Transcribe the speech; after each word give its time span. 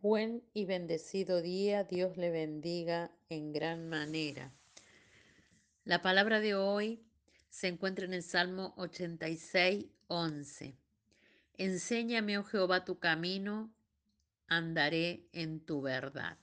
Buen 0.00 0.44
y 0.54 0.64
bendecido 0.64 1.42
día, 1.42 1.82
Dios 1.82 2.16
le 2.16 2.30
bendiga 2.30 3.10
en 3.28 3.52
gran 3.52 3.88
manera. 3.88 4.52
La 5.84 6.02
palabra 6.02 6.38
de 6.38 6.54
hoy 6.54 7.02
se 7.48 7.66
encuentra 7.66 8.04
en 8.04 8.14
el 8.14 8.22
Salmo 8.22 8.74
86, 8.76 9.86
11. 10.06 10.76
Enséñame, 11.54 12.38
oh 12.38 12.44
Jehová, 12.44 12.84
tu 12.84 13.00
camino, 13.00 13.72
andaré 14.46 15.26
en 15.32 15.58
tu 15.58 15.82
verdad. 15.82 16.38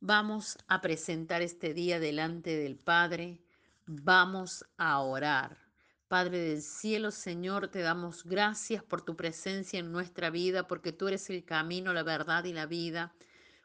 Vamos 0.00 0.56
a 0.66 0.80
presentar 0.80 1.42
este 1.42 1.74
día 1.74 2.00
delante 2.00 2.56
del 2.56 2.76
Padre, 2.76 3.42
vamos 3.84 4.64
a 4.78 4.98
orar. 5.02 5.69
Padre 6.10 6.40
del 6.40 6.60
cielo, 6.60 7.12
Señor, 7.12 7.68
te 7.68 7.82
damos 7.82 8.24
gracias 8.24 8.82
por 8.82 9.00
tu 9.00 9.14
presencia 9.14 9.78
en 9.78 9.92
nuestra 9.92 10.28
vida, 10.28 10.66
porque 10.66 10.90
tú 10.90 11.06
eres 11.06 11.30
el 11.30 11.44
camino, 11.44 11.92
la 11.92 12.02
verdad 12.02 12.42
y 12.46 12.52
la 12.52 12.66
vida, 12.66 13.14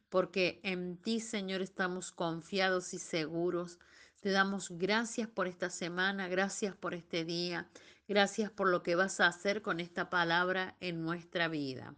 porque 0.10 0.60
en 0.62 0.98
ti, 0.98 1.22
Señor, 1.22 1.64
estamos 1.64 2.12
confiados 2.12 2.94
y 2.94 3.00
seguros. 3.00 3.80
Te 4.22 4.30
damos 4.30 4.70
gracias 4.70 5.28
por 5.28 5.48
esta 5.48 5.72
semana, 5.72 6.28
gracias 6.28 6.76
por 6.76 6.94
este 6.94 7.26
día, 7.26 7.68
gracias 8.08 8.52
por 8.52 8.70
lo 8.70 8.84
que 8.84 8.94
vas 8.94 9.20
a 9.22 9.26
hacer 9.26 9.64
con 9.64 9.80
esta 9.80 10.12
palabra 10.12 10.76
en 10.82 11.02
nuestra 11.02 11.48
vida. 11.48 11.96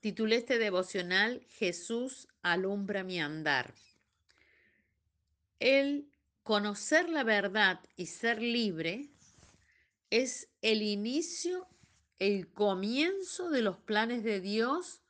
Titulé 0.00 0.36
este 0.36 0.58
devocional 0.58 1.40
Jesús 1.48 2.28
alumbra 2.42 3.02
mi 3.02 3.18
andar. 3.18 3.72
El 5.58 6.10
conocer 6.44 7.08
la 7.08 7.24
verdad 7.24 7.80
y 7.96 8.06
ser 8.06 8.40
libre 8.40 9.08
es 10.10 10.48
el 10.60 10.82
inicio, 10.82 11.66
el 12.18 12.52
comienzo 12.52 13.48
de 13.48 13.62
los 13.62 13.78
planes 13.78 14.22
de 14.22 14.40
Dios 14.40 15.00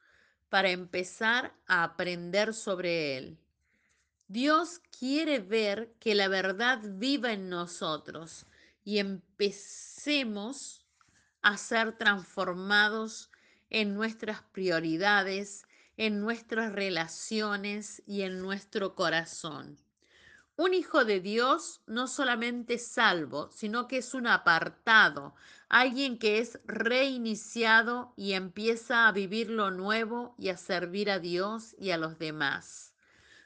para 0.48 0.70
empezar 0.70 1.52
a 1.66 1.82
aprender 1.82 2.54
sobre 2.54 3.16
Él. 3.16 3.38
Dios 4.28 4.80
quiere 4.96 5.40
ver 5.40 5.92
que 5.98 6.14
la 6.14 6.28
verdad 6.28 6.80
viva 6.84 7.32
en 7.32 7.50
nosotros 7.50 8.46
y 8.84 8.98
empecemos 8.98 10.86
a 11.42 11.56
ser 11.56 11.98
transformados 11.98 13.30
en 13.70 13.94
nuestras 13.94 14.42
prioridades, 14.52 15.66
en 15.96 16.20
nuestras 16.20 16.72
relaciones 16.72 18.02
y 18.06 18.22
en 18.22 18.40
nuestro 18.40 18.94
corazón. 18.94 19.83
Un 20.56 20.72
hijo 20.72 21.04
de 21.04 21.18
Dios 21.18 21.80
no 21.86 22.06
solamente 22.06 22.74
es 22.74 22.86
salvo, 22.86 23.50
sino 23.50 23.88
que 23.88 23.98
es 23.98 24.14
un 24.14 24.28
apartado, 24.28 25.34
alguien 25.68 26.16
que 26.16 26.38
es 26.38 26.60
reiniciado 26.64 28.14
y 28.16 28.34
empieza 28.34 29.08
a 29.08 29.12
vivir 29.12 29.50
lo 29.50 29.72
nuevo 29.72 30.36
y 30.38 30.50
a 30.50 30.56
servir 30.56 31.10
a 31.10 31.18
Dios 31.18 31.74
y 31.76 31.90
a 31.90 31.98
los 31.98 32.20
demás. 32.20 32.94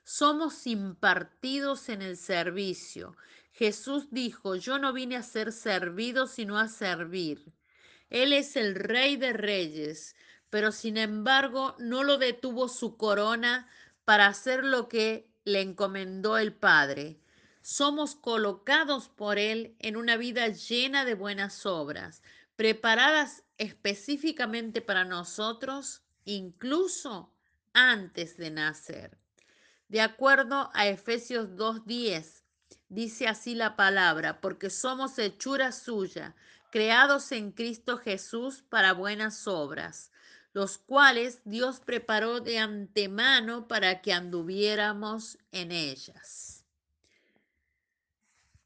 Somos 0.04 0.66
impartidos 0.66 1.88
en 1.88 2.02
el 2.02 2.18
servicio. 2.18 3.16
Jesús 3.52 4.08
dijo, 4.10 4.54
yo 4.54 4.78
no 4.78 4.92
vine 4.92 5.16
a 5.16 5.22
ser 5.22 5.52
servido, 5.52 6.26
sino 6.26 6.58
a 6.58 6.68
servir. 6.68 7.54
Él 8.10 8.34
es 8.34 8.54
el 8.54 8.74
rey 8.74 9.16
de 9.16 9.32
reyes, 9.32 10.14
pero 10.50 10.72
sin 10.72 10.98
embargo 10.98 11.74
no 11.78 12.04
lo 12.04 12.18
detuvo 12.18 12.68
su 12.68 12.98
corona 12.98 13.66
para 14.04 14.26
hacer 14.26 14.62
lo 14.62 14.88
que 14.88 15.30
le 15.48 15.62
encomendó 15.62 16.38
el 16.38 16.52
Padre. 16.52 17.18
Somos 17.62 18.14
colocados 18.14 19.08
por 19.08 19.38
Él 19.38 19.74
en 19.78 19.96
una 19.96 20.16
vida 20.16 20.48
llena 20.48 21.04
de 21.04 21.14
buenas 21.14 21.66
obras, 21.66 22.22
preparadas 22.56 23.44
específicamente 23.56 24.80
para 24.80 25.04
nosotros, 25.04 26.02
incluso 26.24 27.32
antes 27.72 28.36
de 28.36 28.50
nacer. 28.50 29.18
De 29.88 30.00
acuerdo 30.00 30.70
a 30.74 30.86
Efesios 30.86 31.50
2.10, 31.50 32.42
dice 32.88 33.26
así 33.26 33.54
la 33.54 33.74
palabra, 33.74 34.40
porque 34.40 34.70
somos 34.70 35.18
hechura 35.18 35.72
suya, 35.72 36.36
creados 36.70 37.32
en 37.32 37.52
Cristo 37.52 37.98
Jesús 37.98 38.62
para 38.68 38.92
buenas 38.92 39.46
obras 39.46 40.12
los 40.58 40.76
cuales 40.76 41.40
Dios 41.44 41.78
preparó 41.78 42.40
de 42.40 42.58
antemano 42.58 43.68
para 43.68 44.02
que 44.02 44.12
anduviéramos 44.12 45.38
en 45.52 45.70
ellas. 45.70 46.64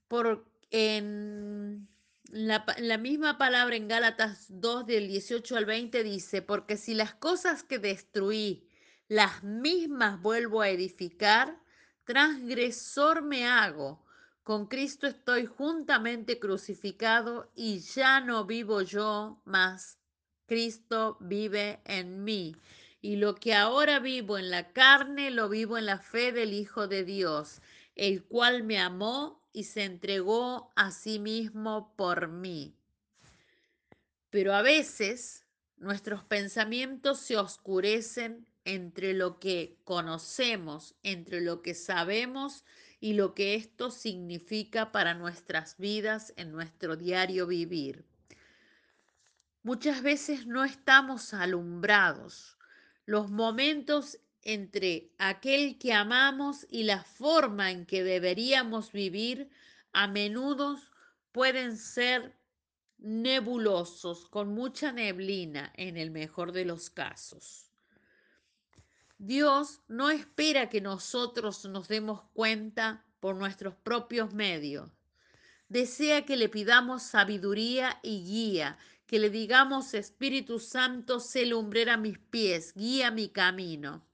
Por, 0.09 0.47
en 0.71 1.87
la, 2.31 2.65
la, 2.79 2.97
misma 2.97 3.37
palabra 3.37 3.77
en 3.77 3.89
Gálatas 3.89 4.47
2 4.49 4.87
del 4.87 5.07
18 5.07 5.55
al 5.55 5.67
20 5.67 6.03
dice, 6.03 6.41
porque 6.41 6.79
si 6.79 6.95
las 6.95 7.13
cosas 7.13 7.63
que 7.63 7.79
destruí, 7.79 8.67
las 9.07 9.43
mismas 9.43 10.19
vuelvo 10.23 10.63
a 10.63 10.71
edificar, 10.71 11.61
transgresor 12.05 13.21
me 13.21 13.47
hago. 13.47 14.03
Con 14.45 14.67
Cristo 14.67 15.07
estoy 15.07 15.45
juntamente 15.45 16.39
crucificado 16.39 17.53
y 17.55 17.81
ya 17.81 18.21
no 18.21 18.47
vivo 18.47 18.81
yo, 18.81 19.43
más 19.45 19.99
Cristo 20.53 21.17
vive 21.19 21.81
en 21.87 22.25
mí. 22.25 22.55
Y 23.01 23.17
lo 23.17 23.37
que 23.37 23.55
ahora 23.55 24.01
vivo 24.01 24.37
en 24.37 24.51
la 24.51 24.71
carne, 24.75 25.31
lo 25.31 25.49
vivo 25.49 25.79
en 25.79 25.87
la 25.87 25.97
fe 25.97 26.31
del 26.31 26.53
Hijo 26.53 26.89
de 26.89 27.05
Dios, 27.05 27.63
el 27.97 28.23
cual 28.23 28.63
me 28.63 28.79
amó 28.79 29.41
y 29.55 29.65
se 29.65 29.85
entregó 29.85 30.71
a 30.77 30.91
sí 30.91 31.19
mismo 31.19 31.95
por 31.97 32.29
mí. 32.29 32.75
Pero 34.29 34.53
a 34.53 34.61
veces 34.61 35.47
nuestros 35.79 36.23
pensamientos 36.23 37.21
se 37.21 37.39
oscurecen 37.39 38.47
entre 38.67 39.15
lo 39.15 39.41
que 39.41 39.79
conocemos, 39.85 40.97
entre 41.03 41.41
lo 41.41 41.63
que 41.63 41.73
sabemos 41.73 42.67
y 43.01 43.15
lo 43.15 43.33
que 43.33 43.55
esto 43.55 43.91
significa 43.91 44.93
para 44.93 45.15
nuestras 45.15 45.79
vidas 45.79 46.35
en 46.37 46.53
nuestro 46.53 46.97
diario 46.97 47.47
vivir. 47.47 48.12
Muchas 49.65 50.03
veces 50.03 50.47
no 50.47 50.65
estamos 50.65 51.33
alumbrados. 51.35 52.59
Los 53.07 53.31
momentos 53.31 54.19
entre 54.43 55.13
aquel 55.19 55.79
que 55.79 55.93
amamos 55.93 56.67
y 56.69 56.83
la 56.83 57.05
forma 57.05 57.71
en 57.71 57.87
que 57.87 58.03
deberíamos 58.03 58.91
vivir 58.91 59.51
a 59.93 60.09
menudo 60.09 60.81
pueden 61.31 61.77
ser 61.77 62.35
nebulosos, 62.99 64.29
con 64.29 64.53
mucha 64.53 64.91
neblina 64.91 65.73
en 65.77 65.97
el 65.97 66.11
mejor 66.11 66.51
de 66.51 66.65
los 66.65 66.91
casos. 66.91 67.71
Dios 69.19 69.81
no 69.87 70.11
espera 70.11 70.69
que 70.69 70.81
nosotros 70.81 71.65
nos 71.67 71.87
demos 71.87 72.23
cuenta 72.33 73.05
por 73.21 73.37
nuestros 73.37 73.77
propios 73.77 74.35
medios. 74.35 74.91
Desea 75.69 76.25
que 76.25 76.37
le 76.37 76.49
pidamos 76.49 77.05
sabiduría 77.05 78.01
y 78.03 78.25
guía 78.25 78.77
que 79.13 79.19
le 79.19 79.29
digamos, 79.29 79.93
Espíritu 79.93 80.59
Santo, 80.59 81.21
sé 81.21 81.45
lumbrera 81.45 81.99
mis 81.99 82.19
pies, 82.19 82.73
guía 82.75 83.11
mi 83.11 83.29
camino. 83.29 84.09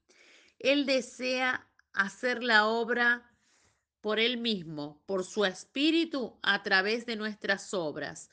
Él 0.59 0.85
desea 0.85 1.65
hacer 1.93 2.43
la 2.43 2.67
obra 2.67 3.31
por 4.01 4.19
Él 4.19 4.39
mismo, 4.39 5.01
por 5.05 5.23
su 5.23 5.45
Espíritu, 5.45 6.37
a 6.41 6.63
través 6.63 7.05
de 7.05 7.15
nuestras 7.15 7.73
obras. 7.73 8.29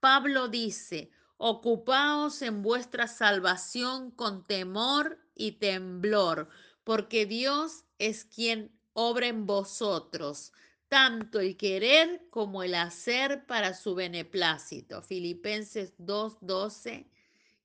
Pablo 0.00 0.48
dice, 0.48 1.10
ocupaos 1.36 2.40
en 2.40 2.62
vuestra 2.62 3.08
salvación 3.08 4.10
con 4.10 4.42
temor 4.42 5.18
y 5.34 5.58
temblor, 5.58 6.48
porque 6.82 7.26
Dios 7.26 7.84
es 7.98 8.24
quien 8.24 8.74
obra 8.94 9.26
en 9.26 9.44
vosotros 9.44 10.54
tanto 10.88 11.40
el 11.40 11.56
querer 11.56 12.26
como 12.30 12.62
el 12.62 12.74
hacer 12.74 13.46
para 13.46 13.74
su 13.74 13.94
beneplácito. 13.94 15.02
Filipenses 15.02 15.94
2, 15.98 16.38
12 16.40 17.06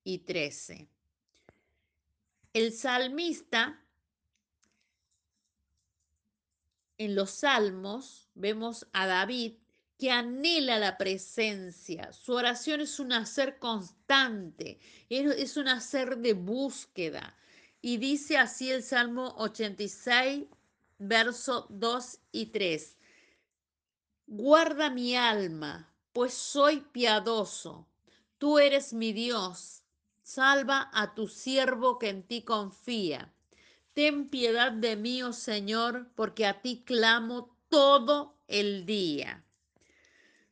y 0.03 0.19
13. 0.19 0.87
El 2.53 2.73
salmista, 2.73 3.81
en 6.97 7.15
los 7.15 7.31
salmos, 7.31 8.29
vemos 8.35 8.87
a 8.93 9.07
David 9.07 9.53
que 9.97 10.09
anhela 10.09 10.79
la 10.79 10.97
presencia. 10.97 12.11
Su 12.11 12.33
oración 12.33 12.81
es 12.81 12.99
un 12.99 13.13
hacer 13.13 13.59
constante, 13.59 14.79
es 15.09 15.57
un 15.57 15.67
hacer 15.67 16.17
de 16.17 16.33
búsqueda. 16.33 17.37
Y 17.81 17.97
dice 17.97 18.37
así 18.37 18.71
el 18.71 18.81
Salmo 18.81 19.35
86, 19.37 20.45
verso 20.97 21.67
2 21.69 22.19
y 22.31 22.47
3. 22.47 22.97
Guarda 24.33 24.89
mi 24.89 25.13
alma, 25.13 25.93
pues 26.13 26.33
soy 26.33 26.79
piadoso. 26.93 27.85
Tú 28.37 28.59
eres 28.59 28.93
mi 28.93 29.11
Dios. 29.11 29.83
Salva 30.23 30.89
a 30.93 31.13
tu 31.13 31.27
siervo 31.27 31.99
que 31.99 32.07
en 32.07 32.23
ti 32.23 32.41
confía. 32.43 33.33
Ten 33.93 34.29
piedad 34.29 34.71
de 34.71 34.95
mí, 34.95 35.21
oh 35.21 35.33
Señor, 35.33 36.07
porque 36.15 36.45
a 36.45 36.61
ti 36.61 36.81
clamo 36.85 37.57
todo 37.67 38.37
el 38.47 38.85
día. 38.85 39.43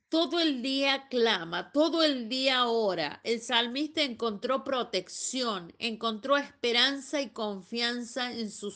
todo 0.10 0.42
el 0.42 0.62
día 0.62 1.08
clama, 1.08 1.72
todo 1.72 2.04
el 2.04 2.28
día 2.28 2.66
ora. 2.66 3.22
El 3.24 3.40
salmista 3.40 4.02
encontró 4.02 4.66
protección, 4.66 5.74
encontró 5.80 6.36
esperanza 6.36 7.22
y 7.22 7.30
confianza 7.30 8.34
en 8.34 8.52
su 8.52 8.72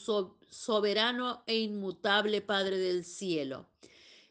soberano 0.50 1.44
e 1.46 1.58
inmutable 1.58 2.40
Padre 2.40 2.78
del 2.78 3.04
cielo. 3.04 3.68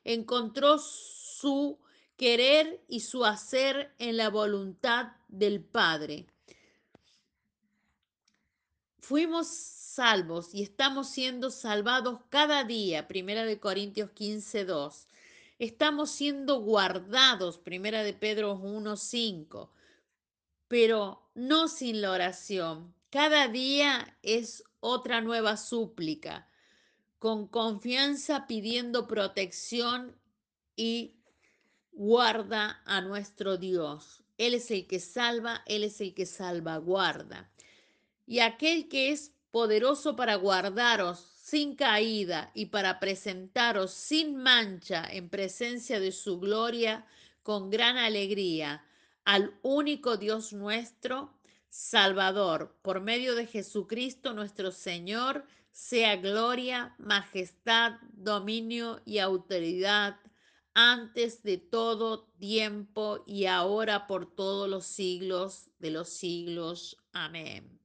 Encontró 0.05 0.79
su 0.79 1.79
querer 2.17 2.83
y 2.89 3.01
su 3.01 3.25
hacer 3.25 3.95
en 3.99 4.17
la 4.17 4.31
voluntad 4.31 5.13
del 5.29 5.61
Padre. 5.61 6.27
Fuimos 9.01 9.49
salvos 9.49 10.55
y 10.55 10.63
estamos 10.63 11.11
siendo 11.11 11.51
salvados 11.51 12.21
cada 12.31 12.65
día, 12.65 13.09
Primera 13.09 13.45
de 13.45 13.61
Corintios 13.61 14.11
15, 14.11 14.65
2. 14.65 15.09
Estamos 15.59 16.11
siendo 16.11 16.61
guardados, 16.61 17.59
Primera 17.59 18.03
de 18.03 18.15
Pedro 18.15 18.55
1, 18.55 18.97
5. 18.97 19.71
Pero 20.69 21.29
no 21.35 21.69
sin 21.69 22.01
la 22.01 22.13
oración. 22.13 22.95
Cada 23.11 23.49
día 23.49 24.17
es 24.23 24.65
otra 24.81 25.21
nueva 25.21 25.57
súplica, 25.57 26.49
con 27.23 27.47
confianza 27.47 28.49
pidiendo 28.49 29.07
protección 29.07 30.17
y 30.75 31.15
guarda 31.93 32.83
a 32.85 33.01
nuestro 33.01 33.59
Dios. 33.59 34.25
Él 34.39 34.55
es 34.55 34.73
el 34.73 34.89
que 34.89 34.99
salva, 34.99 35.63
Él 35.67 35.85
es 35.85 36.01
el 36.01 36.15
que 36.15 36.27
salvaguarda 36.27 37.49
y 38.27 38.41
aquel 38.41 38.89
que 38.89 39.13
es 39.13 39.31
poderoso 39.53 40.17
para 40.17 40.35
guardaros 40.35 41.21
sin 41.41 41.77
caída 41.77 42.51
y 42.55 42.67
para 42.67 42.99
presentaros 42.99 43.93
sin 43.93 44.35
mancha 44.35 45.07
en 45.09 45.29
presencia 45.29 46.01
de 46.01 46.11
su 46.11 46.41
gloria 46.41 47.07
con 47.45 47.71
gran 47.71 47.99
alegría 47.99 48.85
al 49.25 49.55
único 49.63 50.17
Dios 50.17 50.53
nuestro, 50.53 51.33
Salvador, 51.69 52.77
por 52.83 53.01
medio 53.01 53.37
de 53.37 53.47
Jesucristo 53.47 54.33
nuestro 54.33 54.73
Señor, 54.73 55.47
sea 55.73 56.17
gloria, 56.17 56.95
majestad, 56.99 57.95
dominio 58.13 59.01
y 59.05 59.19
autoridad 59.19 60.21
antes 60.75 61.43
de 61.43 61.59
todo 61.59 62.29
tiempo 62.39 63.25
y 63.27 63.47
ahora 63.47 64.07
por 64.07 64.35
todos 64.35 64.69
los 64.69 64.87
siglos 64.87 65.71
de 65.79 65.91
los 65.91 66.11
siglos. 66.11 66.97
Amén. 67.13 67.81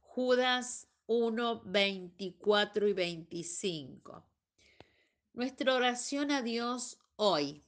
Judas 0.00 0.88
1, 1.06 1.62
24 1.64 2.88
y 2.88 2.92
25. 2.92 4.26
Nuestra 5.34 5.74
oración 5.74 6.30
a 6.30 6.42
Dios 6.42 6.98
hoy. 7.16 7.62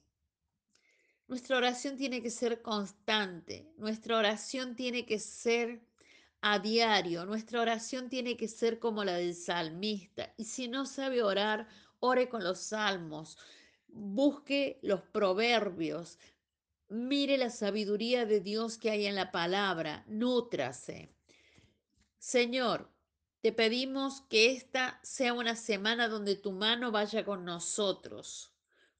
Nuestra 1.27 1.57
oración 1.57 1.97
tiene 1.97 2.21
que 2.21 2.29
ser 2.29 2.61
constante, 2.61 3.73
nuestra 3.77 4.19
oración 4.19 4.75
tiene 4.75 5.07
que 5.07 5.17
ser 5.17 5.81
a 6.47 6.59
diario, 6.59 7.25
nuestra 7.25 7.59
oración 7.59 8.07
tiene 8.07 8.37
que 8.37 8.47
ser 8.47 8.77
como 8.77 9.03
la 9.03 9.13
del 9.13 9.33
salmista. 9.33 10.31
Y 10.37 10.45
si 10.45 10.67
no 10.67 10.85
sabe 10.85 11.23
orar, 11.23 11.67
ore 11.99 12.29
con 12.29 12.43
los 12.43 12.59
salmos, 12.59 13.39
busque 13.87 14.77
los 14.83 15.01
proverbios, 15.01 16.19
mire 16.87 17.39
la 17.39 17.49
sabiduría 17.49 18.27
de 18.27 18.41
Dios 18.41 18.77
que 18.77 18.91
hay 18.91 19.07
en 19.07 19.15
la 19.15 19.31
palabra, 19.31 20.03
nútrase. 20.07 21.15
Señor, 22.19 22.91
te 23.41 23.51
pedimos 23.51 24.21
que 24.21 24.51
esta 24.51 24.99
sea 25.01 25.33
una 25.33 25.55
semana 25.55 26.07
donde 26.07 26.35
tu 26.35 26.51
mano 26.51 26.91
vaya 26.91 27.25
con 27.25 27.43
nosotros. 27.43 28.54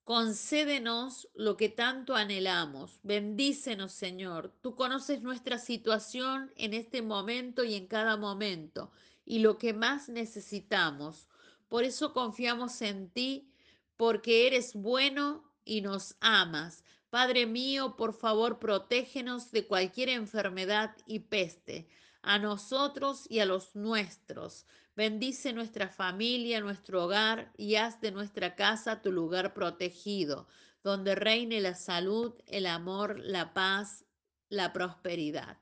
Concédenos 0.06 1.28
lo 1.34 1.57
que 1.57 1.68
tanto 1.68 2.13
anhelamos. 2.13 3.00
Bendícenos, 3.02 3.92
Señor. 3.92 4.54
Tú 4.62 4.75
conoces 4.75 5.24
nuestra 5.24 5.57
situación 5.57 6.54
en 6.57 6.75
este 6.75 7.02
momento 7.02 7.63
y 7.63 7.74
en 7.74 7.88
cada 7.88 8.16
momento 8.16 8.92
y 9.25 9.40
lo 9.40 9.57
que 9.57 9.74
más 9.74 10.07
necesitamos. 10.07 11.28
Por 11.68 11.84
eso 11.84 12.13
confiamos 12.13 12.84
en 12.84 13.10
ti, 13.10 13.52
porque 13.98 14.46
eres 14.46 14.75
bueno 14.75 15.44
y 15.63 15.81
nos 15.81 16.16
amas. 16.19 16.84
Padre 17.10 17.48
mío, 17.48 17.96
por 17.98 18.13
favor, 18.13 18.60
protégenos 18.60 19.51
de 19.51 19.66
cualquier 19.66 20.10
enfermedad 20.10 20.96
y 21.08 21.19
peste 21.22 21.88
a 22.22 22.38
nosotros 22.38 23.25
y 23.28 23.40
a 23.40 23.46
los 23.46 23.75
nuestros. 23.75 24.68
Bendice 24.96 25.52
nuestra 25.52 25.90
familia, 25.90 26.62
nuestro 26.62 27.04
hogar 27.04 27.52
y 27.58 27.76
haz 27.76 28.00
de 28.00 28.12
nuestra 28.12 28.56
casa 28.56 29.02
tu 29.02 29.12
lugar 29.12 29.54
protegido, 29.54 30.48
donde 30.84 31.16
reine 31.16 31.60
la 31.60 31.76
salud, 31.76 32.34
el 32.48 32.66
amor, 32.66 33.20
la 33.20 33.54
paz, 33.54 34.06
la 34.48 34.72
prosperidad. 34.72 35.58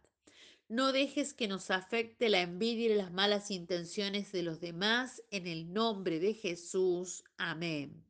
No 0.69 0.91
dejes 0.91 1.33
que 1.33 1.47
nos 1.47 1.71
afecte 1.71 2.29
la 2.29 2.41
envidia 2.41 2.93
y 2.93 2.95
las 2.95 3.11
malas 3.11 3.49
intenciones 3.49 4.31
de 4.31 4.43
los 4.43 4.59
demás. 4.59 5.23
En 5.31 5.47
el 5.47 5.73
nombre 5.73 6.19
de 6.19 6.35
Jesús. 6.35 7.23
Amén. 7.37 8.03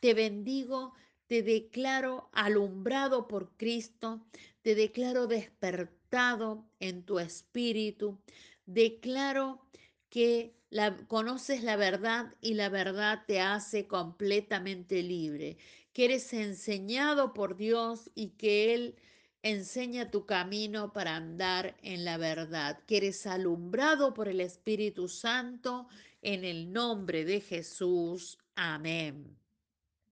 Te 0.00 0.14
bendigo, 0.14 0.94
te 1.26 1.42
declaro 1.42 2.30
alumbrado 2.32 3.26
por 3.26 3.56
Cristo, 3.56 4.24
te 4.62 4.76
declaro 4.76 5.26
despertado 5.26 6.64
en 6.78 7.04
tu 7.04 7.18
espíritu. 7.18 8.20
Declaro 8.66 9.60
que 10.10 10.54
la, 10.70 10.96
conoces 11.06 11.62
la 11.62 11.76
verdad 11.76 12.34
y 12.40 12.54
la 12.54 12.68
verdad 12.68 13.24
te 13.26 13.40
hace 13.40 13.86
completamente 13.86 15.02
libre, 15.02 15.56
que 15.92 16.06
eres 16.06 16.32
enseñado 16.32 17.34
por 17.34 17.56
Dios 17.56 18.10
y 18.14 18.30
que 18.30 18.74
Él 18.74 18.96
enseña 19.42 20.10
tu 20.10 20.26
camino 20.26 20.92
para 20.92 21.16
andar 21.16 21.76
en 21.82 22.04
la 22.04 22.16
verdad, 22.16 22.80
que 22.86 22.98
eres 22.98 23.26
alumbrado 23.26 24.14
por 24.14 24.28
el 24.28 24.40
Espíritu 24.40 25.08
Santo 25.08 25.88
en 26.22 26.44
el 26.44 26.72
nombre 26.72 27.24
de 27.24 27.40
Jesús. 27.40 28.38
Amén. 28.56 29.38